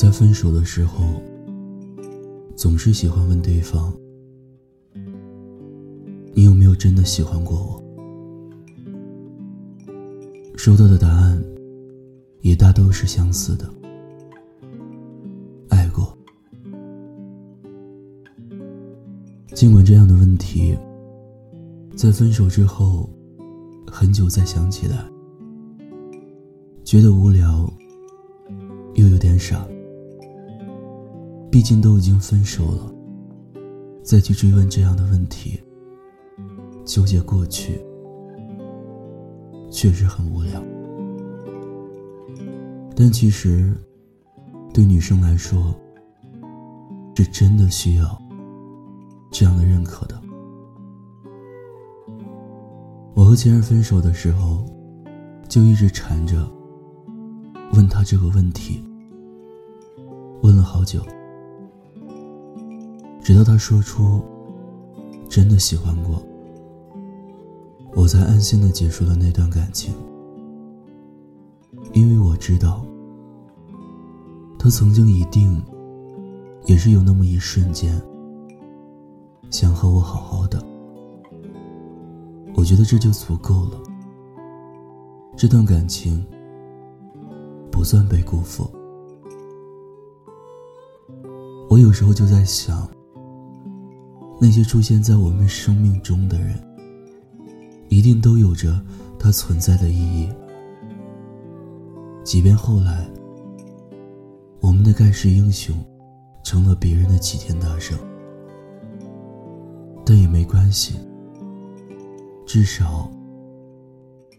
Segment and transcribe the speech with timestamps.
[0.00, 1.04] 在分手的时候，
[2.56, 3.92] 总是喜欢问对方
[6.32, 7.84] ：“你有没有真的喜欢过我？”
[10.56, 11.38] 收到的答案
[12.40, 13.70] 也大都是相似的，
[15.68, 16.16] 爱过。
[19.52, 20.74] 尽管这样的问题，
[21.94, 23.06] 在分手之后，
[23.86, 25.04] 很久再想起来，
[26.84, 27.70] 觉得无聊，
[28.94, 29.62] 又有点傻。
[31.50, 32.94] 毕竟都已经分手了，
[34.04, 35.60] 再去追问这样的问题，
[36.84, 37.84] 纠结过去，
[39.70, 40.62] 确实很无聊。
[42.94, 43.74] 但其实，
[44.72, 45.74] 对女生来说，
[47.16, 48.22] 是真的需要
[49.30, 50.18] 这样的认可的。
[53.12, 54.64] 我和前任分手的时候，
[55.48, 56.48] 就一直缠着
[57.74, 58.82] 问他这个问题，
[60.42, 61.04] 问了好久。
[63.30, 64.20] 直到他说出
[65.30, 66.20] “真的喜欢过”，
[67.94, 69.94] 我才安心的结束了那段感情。
[71.92, 72.84] 因为我知道，
[74.58, 75.62] 他曾经一定
[76.64, 78.02] 也是有那么一瞬间
[79.48, 80.60] 想和我好好的。
[82.56, 83.80] 我觉得这就足够了，
[85.36, 86.26] 这段感情
[87.70, 88.68] 不算被辜负。
[91.68, 92.90] 我有时候就在想。
[94.42, 96.58] 那些出现在我们生命中的人，
[97.90, 98.80] 一定都有着
[99.18, 100.28] 它存在的意义。
[102.24, 103.06] 即便后来，
[104.60, 105.76] 我们的盖世英雄
[106.42, 107.98] 成了别人的齐天大圣，
[110.06, 110.94] 但也没关系。
[112.46, 113.10] 至少，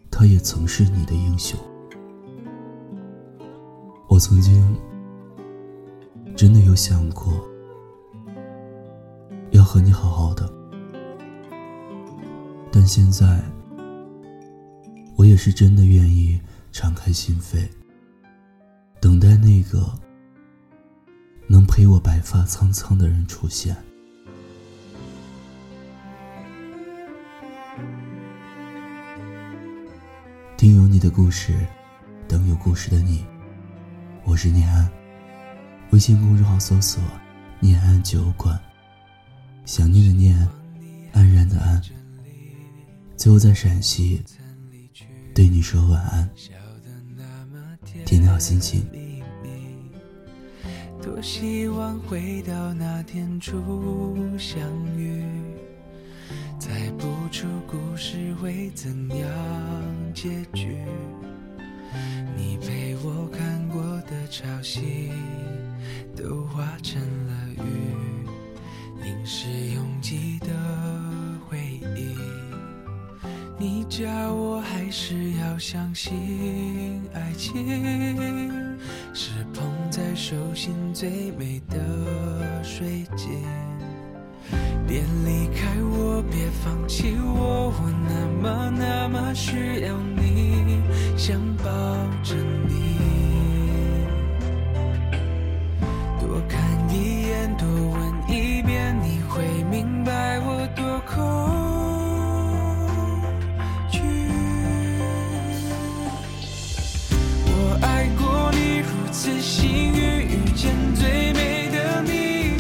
[0.10, 1.60] 他也曾是你的英雄。
[4.10, 4.76] 我曾经
[6.36, 7.51] 真的有想过。
[9.72, 10.52] 和你好好的，
[12.74, 13.42] 但现在
[15.16, 16.38] 我也是真的愿意
[16.74, 17.70] 敞开心扉，
[19.00, 19.90] 等待那个
[21.48, 23.74] 能陪我白发苍苍的人出现。
[30.58, 31.66] 听有你的故事，
[32.28, 33.26] 等有故事的你。
[34.26, 34.92] 我是念安，
[35.92, 37.02] 微信公众号搜索
[37.62, 38.60] “念安酒馆”。
[39.66, 40.50] 想念的念，
[41.14, 41.82] 安然的安。
[43.16, 44.22] 最后在陕西，
[45.34, 46.30] 对你说晚安，
[48.06, 48.86] 天天好心情。
[51.02, 53.58] 多希望回到那天初
[54.38, 54.60] 相
[54.98, 55.24] 遇，
[56.60, 60.78] 猜不出故事会怎样结局。
[62.38, 65.12] 你陪我看过的潮汐，
[66.16, 68.11] 都化成了雨。
[69.34, 70.48] 是拥挤的
[71.48, 71.58] 回
[71.96, 72.14] 忆，
[73.58, 77.66] 你叫我还是要相信爱情，
[79.14, 83.30] 是捧在手心最美的水晶。
[84.86, 90.82] 别离开我，别放弃我，我那么那么需要你，
[91.16, 91.64] 想抱
[92.22, 92.36] 着
[110.62, 112.54] 见最美的你，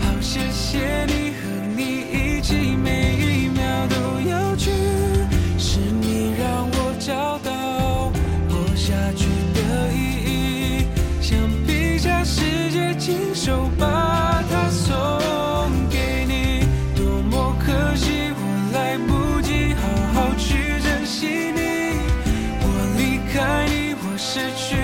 [0.00, 3.94] 好谢谢你和你一起，每一秒都
[4.26, 4.70] 要去，
[5.58, 8.10] 是你让我找到
[8.48, 10.86] 活下去的意义，
[11.20, 14.90] 想比下世界，亲手把它送
[15.90, 16.64] 给你，
[16.96, 19.82] 多么可惜我来不及好
[20.14, 21.60] 好去珍惜你，
[22.62, 22.64] 我
[22.96, 24.81] 离开你，我失去。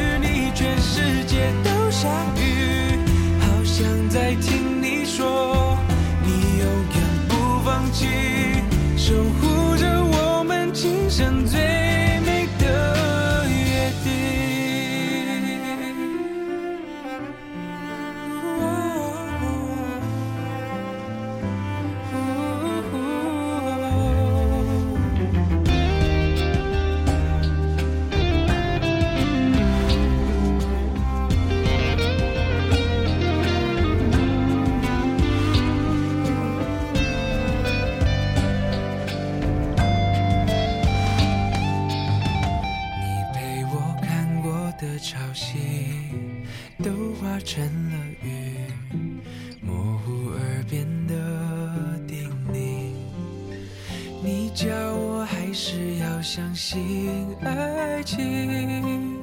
[54.51, 59.23] 你叫我还是要相信爱情，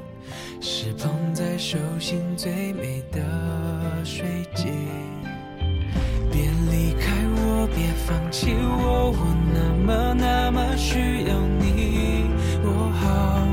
[0.62, 3.20] 是捧在手心最美的
[4.04, 4.72] 水晶。
[6.32, 9.18] 别离开我，别放弃我，我
[9.52, 12.30] 那么那么需要你，
[12.64, 13.48] 我好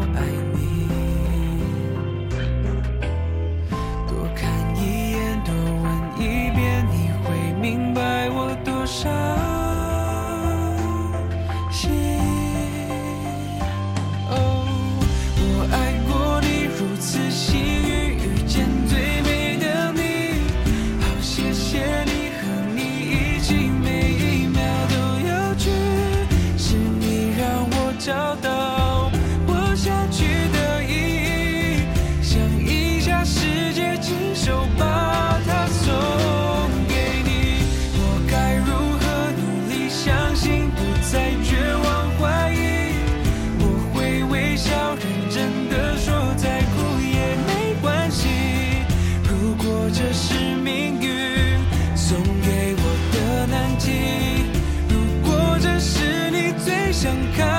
[49.94, 51.58] 这是命运
[51.94, 53.90] 送给我的难题，
[54.88, 57.51] 如果这是你最想看